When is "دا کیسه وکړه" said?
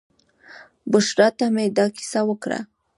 1.77-2.59